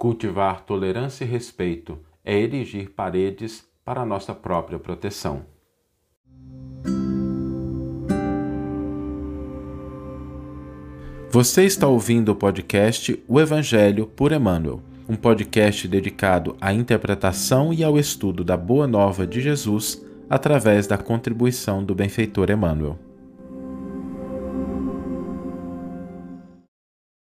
[0.00, 5.44] Cultivar tolerância e respeito é erigir paredes para nossa própria proteção.
[11.28, 17.84] Você está ouvindo o podcast O Evangelho por Emmanuel, um podcast dedicado à interpretação e
[17.84, 22.98] ao estudo da Boa Nova de Jesus através da contribuição do benfeitor Emmanuel.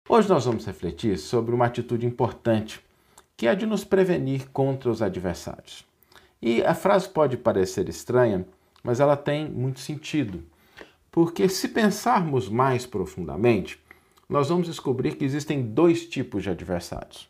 [0.10, 2.80] Hoje nós vamos refletir sobre uma atitude importante,
[3.36, 5.86] que é a de nos prevenir contra os adversários.
[6.42, 8.48] E a frase pode parecer estranha,
[8.82, 10.42] mas ela tem muito sentido,
[11.12, 13.78] porque se pensarmos mais profundamente,
[14.30, 17.30] nós vamos descobrir que existem dois tipos de adversários.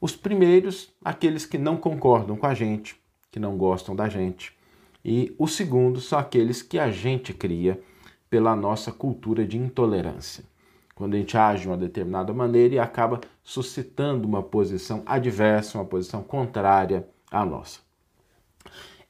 [0.00, 2.94] Os primeiros, aqueles que não concordam com a gente,
[3.32, 4.56] que não gostam da gente.
[5.04, 7.80] E os segundos são aqueles que a gente cria
[8.30, 10.44] pela nossa cultura de intolerância.
[10.96, 15.84] Quando a gente age de uma determinada maneira e acaba suscitando uma posição adversa, uma
[15.84, 17.80] posição contrária à nossa.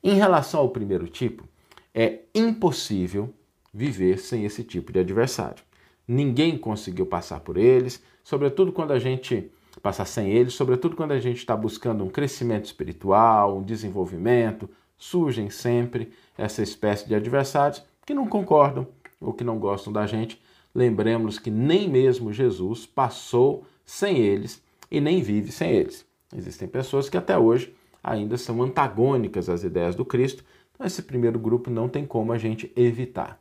[0.02, 1.48] Em relação ao primeiro tipo,
[1.94, 3.32] é impossível
[3.72, 5.62] viver sem esse tipo de adversário.
[6.08, 9.48] Ninguém conseguiu passar por eles, sobretudo quando a gente
[9.80, 15.50] passar sem eles, sobretudo quando a gente está buscando um crescimento espiritual, um desenvolvimento, surgem
[15.50, 18.88] sempre essa espécie de adversários que não concordam
[19.20, 20.44] ou que não gostam da gente.
[20.76, 26.04] Lembremos que nem mesmo Jesus passou sem eles e nem vive sem eles.
[26.36, 27.74] Existem pessoas que até hoje
[28.04, 32.36] ainda são antagônicas às ideias do Cristo, então esse primeiro grupo não tem como a
[32.36, 33.40] gente evitar.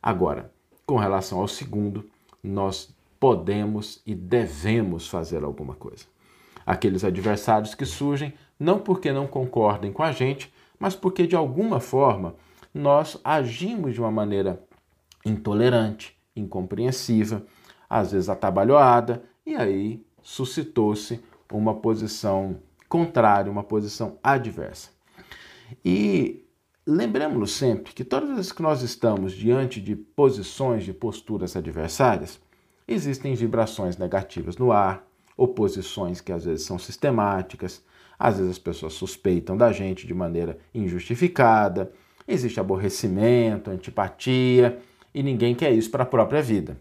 [0.00, 0.52] Agora,
[0.86, 2.04] com relação ao segundo,
[2.40, 6.04] nós podemos e devemos fazer alguma coisa.
[6.64, 11.80] Aqueles adversários que surgem não porque não concordem com a gente, mas porque de alguma
[11.80, 12.36] forma
[12.72, 14.62] nós agimos de uma maneira
[15.26, 17.44] intolerante, incompreensiva,
[17.88, 21.20] às vezes atabalhoada, e aí suscitou-se
[21.52, 24.90] uma posição contrária, uma posição adversa.
[25.84, 26.44] E
[26.90, 32.40] Lembremos-nos sempre que todas as vezes que nós estamos diante de posições, de posturas adversárias,
[32.88, 35.06] existem vibrações negativas no ar,
[35.36, 37.84] oposições que às vezes são sistemáticas,
[38.18, 41.92] às vezes as pessoas suspeitam da gente de maneira injustificada,
[42.26, 44.78] existe aborrecimento, antipatia,
[45.14, 46.76] e ninguém quer isso para a própria vida.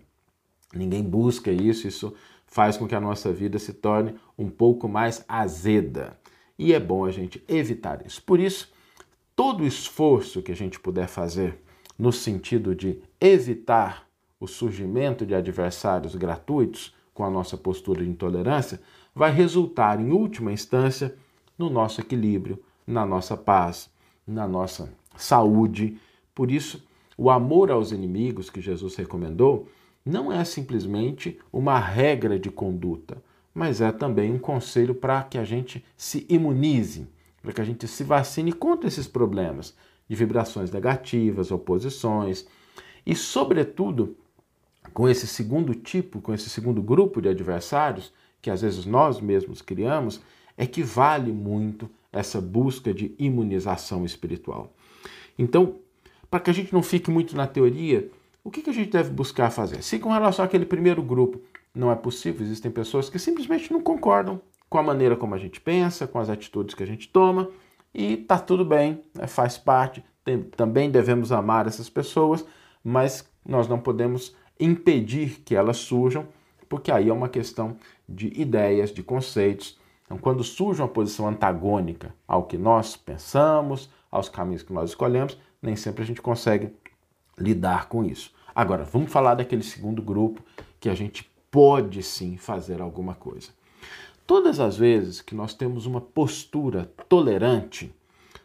[0.74, 2.14] Ninguém busca isso, isso
[2.46, 6.18] faz com que a nossa vida se torne um pouco mais azeda.
[6.58, 8.22] E é bom a gente evitar isso.
[8.24, 8.72] Por isso,
[9.36, 11.60] todo esforço que a gente puder fazer
[11.98, 14.08] no sentido de evitar
[14.40, 18.80] o surgimento de adversários gratuitos com a nossa postura de intolerância,
[19.16, 21.16] vai resultar, em última instância,
[21.58, 23.90] no nosso equilíbrio, na nossa paz,
[24.28, 26.00] na nossa saúde.
[26.36, 26.87] Por isso,
[27.18, 29.68] o amor aos inimigos que Jesus recomendou
[30.06, 33.22] não é simplesmente uma regra de conduta,
[33.54, 37.08] mas é também um conselho para que a gente se imunize
[37.48, 39.74] para que a gente se vacine contra esses problemas
[40.10, 42.46] de vibrações negativas, oposições
[43.06, 44.18] e, sobretudo,
[44.94, 48.12] com esse segundo tipo, com esse segundo grupo de adversários,
[48.42, 50.22] que às vezes nós mesmos criamos,
[50.58, 54.74] é que vale muito essa busca de imunização espiritual.
[55.40, 55.76] Então,
[56.30, 58.10] para que a gente não fique muito na teoria,
[58.44, 59.84] o que, que a gente deve buscar fazer?
[59.84, 61.42] Se com relação àquele primeiro grupo
[61.74, 65.62] não é possível, existem pessoas que simplesmente não concordam com a maneira como a gente
[65.62, 67.50] pensa, com as atitudes que a gente toma,
[67.94, 69.28] e tá tudo bem, né?
[69.28, 70.04] faz parte.
[70.24, 72.46] Tem, também devemos amar essas pessoas,
[72.84, 76.28] mas nós não podemos impedir que elas surjam,
[76.68, 77.78] porque aí é uma questão
[78.08, 79.78] de ideias, de conceitos.
[80.06, 85.38] Então, quando surge uma posição antagônica ao que nós pensamos, aos caminhos que nós escolhemos,
[85.62, 86.74] nem sempre a gente consegue
[87.38, 88.32] lidar com isso.
[88.54, 90.44] Agora, vamos falar daquele segundo grupo
[90.80, 93.50] que a gente pode sim fazer alguma coisa.
[94.26, 97.94] Todas as vezes que nós temos uma postura tolerante,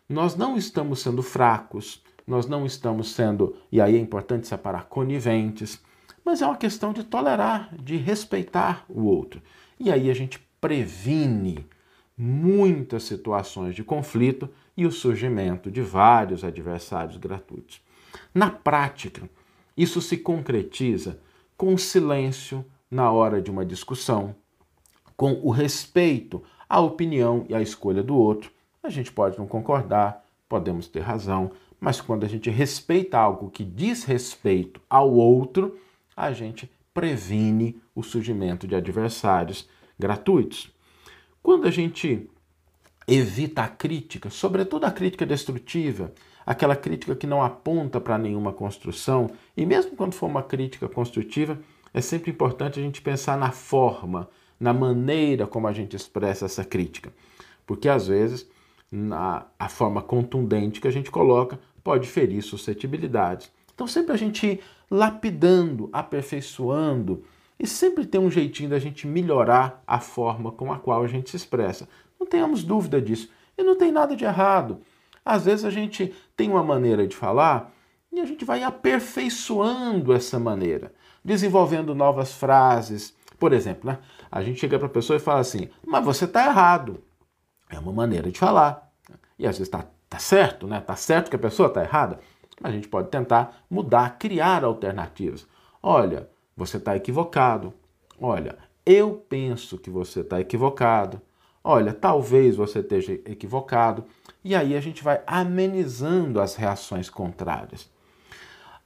[0.09, 5.81] nós não estamos sendo fracos, nós não estamos sendo, e aí é importante separar, coniventes,
[6.25, 9.43] mas é uma questão de tolerar, de respeitar o outro.
[9.79, 11.67] E aí a gente previne
[12.17, 17.81] muitas situações de conflito e o surgimento de vários adversários gratuitos.
[18.35, 19.29] Na prática,
[19.77, 21.19] isso se concretiza
[21.57, 24.35] com o silêncio na hora de uma discussão,
[25.17, 28.51] com o respeito à opinião e à escolha do outro.
[28.83, 33.65] A gente pode não concordar, podemos ter razão, mas quando a gente respeita algo que
[33.65, 35.79] diz respeito ao outro,
[36.17, 39.69] a gente previne o surgimento de adversários
[39.99, 40.71] gratuitos.
[41.43, 42.31] Quando a gente
[43.07, 46.13] evita a crítica, sobretudo a crítica destrutiva,
[46.47, 51.59] aquela crítica que não aponta para nenhuma construção, e mesmo quando for uma crítica construtiva,
[51.93, 54.29] é sempre importante a gente pensar na forma
[54.59, 57.13] na maneira como a gente expressa essa crítica.
[57.67, 58.49] Porque às vezes
[58.91, 63.51] na, a forma contundente que a gente coloca pode ferir suscetibilidades.
[63.75, 67.25] Então sempre a gente ir lapidando, aperfeiçoando
[67.63, 71.31] e sempre tem um jeitinho da gente melhorar a forma com a qual a gente
[71.31, 71.89] se expressa.
[72.19, 73.31] Não tenhamos dúvida disso.
[73.57, 74.81] E não tem nada de errado.
[75.25, 77.73] Às vezes a gente tem uma maneira de falar
[78.11, 80.93] e a gente vai aperfeiçoando essa maneira,
[81.25, 83.15] desenvolvendo novas frases.
[83.39, 83.99] Por exemplo, né?
[84.31, 87.01] a gente chega para a pessoa e fala assim: Mas você está errado.
[87.71, 88.93] É uma maneira de falar.
[89.39, 90.79] E às vezes está tá certo, né?
[90.79, 92.19] Está certo que a pessoa está errada.
[92.61, 95.47] A gente pode tentar mudar, criar alternativas.
[95.81, 97.73] Olha, você está equivocado.
[98.21, 101.21] Olha, eu penso que você está equivocado.
[101.65, 104.05] Olha, talvez você esteja equivocado.
[104.45, 107.89] E aí a gente vai amenizando as reações contrárias.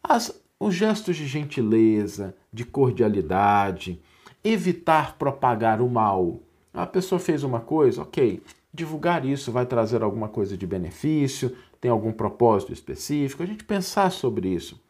[0.03, 4.01] As, os gestos de gentileza, de cordialidade,
[4.45, 6.41] evitar propagar o mal.
[6.73, 8.43] A pessoa fez uma coisa, ok,
[8.73, 14.11] divulgar isso vai trazer alguma coisa de benefício, tem algum propósito específico, a gente pensar
[14.11, 14.81] sobre isso.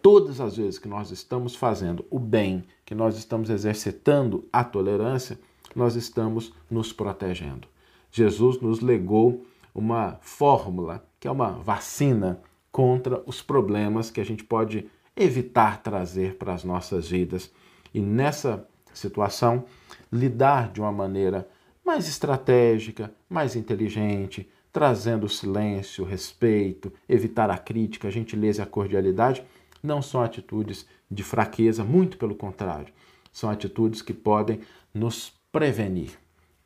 [0.00, 5.38] Todas as vezes que nós estamos fazendo o bem, que nós estamos exercitando a tolerância,
[5.74, 7.68] nós estamos nos protegendo.
[8.10, 12.40] Jesus nos legou uma fórmula, que é uma vacina
[12.70, 17.50] contra os problemas que a gente pode evitar trazer para as nossas vidas.
[17.92, 19.64] E nessa situação,
[20.12, 21.48] lidar de uma maneira
[21.84, 29.44] mais estratégica, mais inteligente, trazendo silêncio, respeito, evitar a crítica, a gentileza e a cordialidade,
[29.82, 32.92] não são atitudes de fraqueza, muito pelo contrário,
[33.32, 34.60] são atitudes que podem
[34.92, 36.18] nos prevenir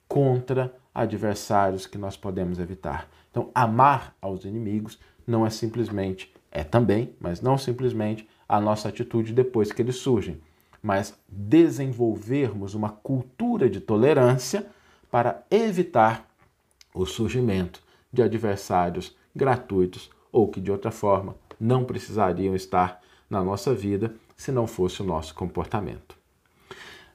[0.09, 3.09] contra adversários que nós podemos evitar.
[3.31, 9.33] Então, amar aos inimigos não é simplesmente, é também, mas não simplesmente a nossa atitude
[9.33, 10.41] depois que eles surgem,
[10.83, 14.67] mas desenvolvermos uma cultura de tolerância
[15.11, 16.29] para evitar
[16.95, 17.83] o surgimento
[18.13, 23.01] de adversários gratuitos ou que de outra forma não precisariam estar
[23.31, 26.19] na nossa vida se não fosse o nosso comportamento.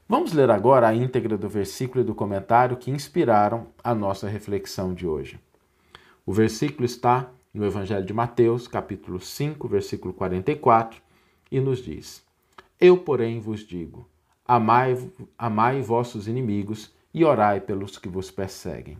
[0.07, 4.93] Vamos ler agora a íntegra do versículo e do comentário que inspiraram a nossa reflexão
[4.93, 5.37] de hoje.
[6.25, 11.01] O versículo está no Evangelho de Mateus, capítulo 5, versículo 44,
[11.51, 12.23] e nos diz:
[12.79, 14.07] Eu, porém, vos digo:
[14.47, 14.97] amai,
[15.37, 18.97] amai vossos inimigos e orai pelos que vos perseguem.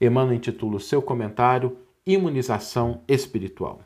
[0.00, 1.76] Emmanuel intitula o seu comentário
[2.06, 3.82] Imunização Espiritual.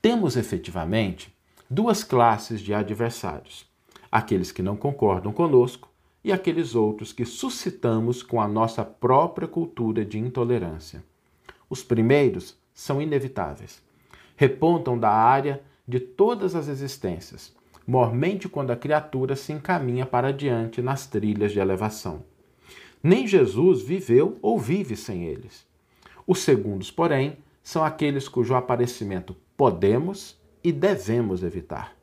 [0.00, 1.34] Temos efetivamente
[1.68, 3.68] duas classes de adversários
[4.10, 5.88] aqueles que não concordam conosco
[6.24, 11.02] e aqueles outros que suscitamos com a nossa própria cultura de intolerância.
[11.70, 13.82] Os primeiros são inevitáveis.
[14.36, 17.54] Repontam da área de todas as existências,
[17.86, 22.22] mormente quando a criatura se encaminha para diante nas trilhas de elevação.
[23.02, 25.66] Nem Jesus viveu ou vive sem eles.
[26.26, 27.36] Os segundos, porém,
[27.68, 31.94] são aqueles cujo aparecimento podemos e devemos evitar.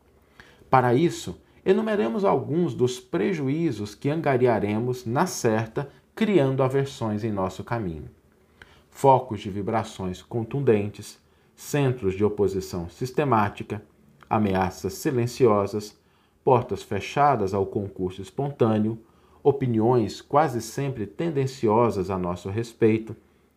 [0.70, 8.12] Para isso, enumeremos alguns dos prejuízos que angariaremos na certa, criando aversões em nosso caminho.
[8.92, 11.20] Focos de vibrações contundentes,
[11.56, 13.82] centros de oposição sistemática,
[14.30, 16.00] ameaças silenciosas,
[16.44, 19.00] portas fechadas ao concurso espontâneo,
[19.42, 23.16] opiniões quase sempre tendenciosas a nosso respeito,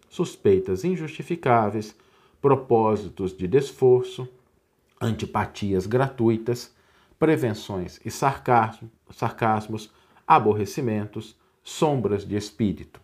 [0.09, 1.95] suspeitas injustificáveis,
[2.41, 4.29] propósitos de desforço,
[5.01, 6.75] antipatias gratuitas,
[7.19, 9.91] prevenções e sarcasmo, sarcasmos,
[10.27, 13.01] aborrecimentos, sombras de espírito.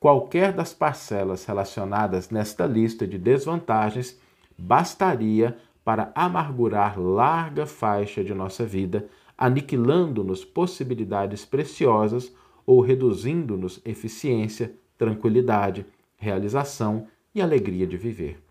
[0.00, 4.18] Qualquer das parcelas relacionadas nesta lista de desvantagens
[4.56, 12.32] bastaria para amargurar larga faixa de nossa vida, aniquilando-nos possibilidades preciosas
[12.66, 15.86] ou reduzindo-nos eficiência, tranquilidade,
[16.18, 18.42] realização e alegria de viver.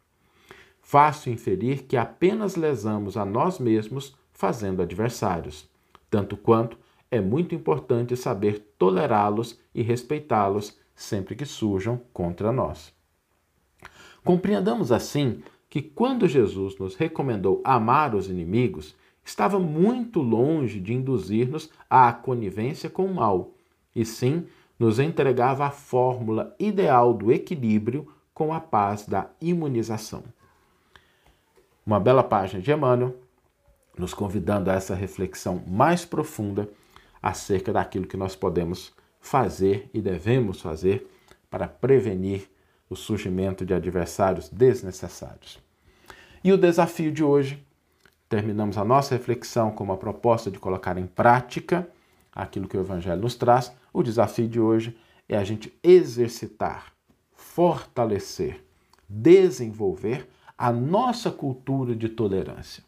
[0.82, 5.70] Fácil inferir que apenas lesamos a nós mesmos fazendo adversários,
[6.10, 6.78] tanto quanto
[7.12, 12.94] é muito importante saber tolerá-los e respeitá-los sempre que surjam contra nós.
[14.24, 21.70] Compreendamos assim que quando Jesus nos recomendou amar os inimigos, estava muito longe de induzir-nos
[21.90, 23.54] à conivência com o mal,
[23.96, 24.46] e sim
[24.80, 30.24] nos entregava a fórmula ideal do equilíbrio com a paz da imunização.
[31.86, 33.16] Uma bela página de Emmanuel
[33.98, 36.70] nos convidando a essa reflexão mais profunda
[37.22, 41.10] acerca daquilo que nós podemos fazer e devemos fazer
[41.50, 42.48] para prevenir
[42.90, 45.60] o surgimento de adversários desnecessários.
[46.44, 47.66] E o desafio de hoje,
[48.30, 51.88] terminamos a nossa reflexão com uma proposta de colocar em prática
[52.38, 54.96] aquilo que o Evangelho nos traz, o desafio de hoje
[55.28, 56.94] é a gente exercitar,
[57.34, 58.64] fortalecer,
[59.10, 62.84] desenvolver a nossa cultura de tolerância.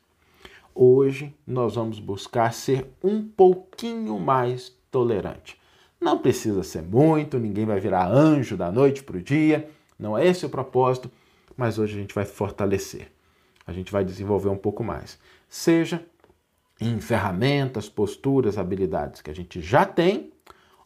[0.74, 5.60] Hoje nós vamos buscar ser um pouquinho mais tolerante.
[6.00, 10.25] Não precisa ser muito, ninguém vai virar anjo da noite para o dia, não é
[10.27, 11.12] esse o propósito,
[11.58, 13.12] mas hoje a gente vai fortalecer,
[13.65, 15.20] a gente vai desenvolver um pouco mais.
[15.50, 16.06] Seja
[16.79, 20.31] em ferramentas, posturas, habilidades que a gente já tem,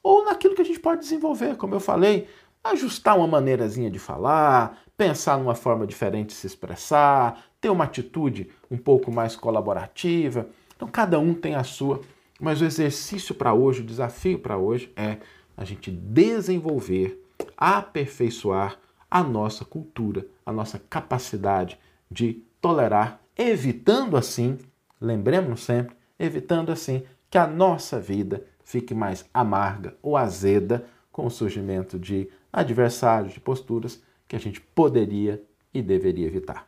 [0.01, 2.27] ou naquilo que a gente pode desenvolver, como eu falei,
[2.63, 8.49] ajustar uma maneirazinha de falar, pensar numa forma diferente de se expressar, ter uma atitude
[8.69, 10.47] um pouco mais colaborativa.
[10.75, 12.01] Então, cada um tem a sua,
[12.39, 15.17] mas o exercício para hoje, o desafio para hoje é
[15.55, 17.23] a gente desenvolver,
[17.55, 18.77] aperfeiçoar
[19.09, 21.77] a nossa cultura, a nossa capacidade
[22.09, 24.57] de tolerar, evitando assim,
[25.03, 31.31] lembremos sempre, evitando assim que a nossa vida fique mais amarga ou azeda com o
[31.31, 35.43] surgimento de adversários, de posturas que a gente poderia
[35.73, 36.65] e deveria evitar.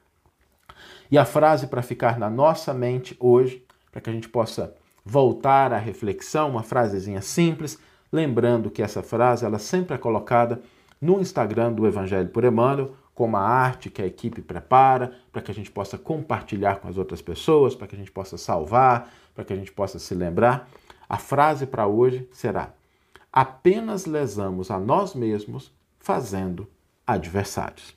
[1.09, 4.75] E a frase para ficar na nossa mente hoje, para que a gente possa
[5.05, 7.79] voltar à reflexão, uma frasezinha simples,
[8.11, 10.61] lembrando que essa frase ela sempre é colocada
[10.99, 15.49] no Instagram do Evangelho por Emmanuel, como a arte que a equipe prepara, para que
[15.49, 19.45] a gente possa compartilhar com as outras pessoas, para que a gente possa salvar, para
[19.45, 20.69] que a gente possa se lembrar.
[21.07, 22.73] A frase para hoje será:
[23.31, 26.67] apenas lesamos a nós mesmos fazendo
[27.07, 27.95] adversários.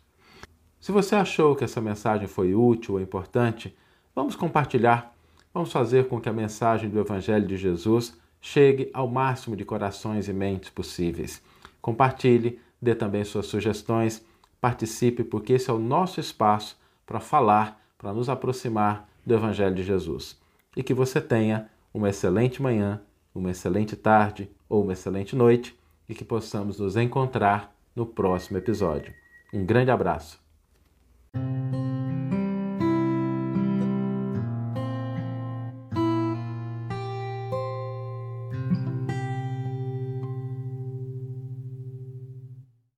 [0.80, 3.76] Se você achou que essa mensagem foi útil ou importante,
[4.14, 5.12] vamos compartilhar.
[5.52, 10.28] Vamos fazer com que a mensagem do Evangelho de Jesus chegue ao máximo de corações
[10.28, 11.42] e mentes possíveis.
[11.82, 14.24] Compartilhe, dê também suas sugestões,
[14.60, 19.82] participe, porque esse é o nosso espaço para falar, para nos aproximar do Evangelho de
[19.82, 20.38] Jesus.
[20.76, 23.00] E que você tenha uma excelente manhã,
[23.34, 29.12] uma excelente tarde ou uma excelente noite e que possamos nos encontrar no próximo episódio.
[29.52, 30.40] Um grande abraço.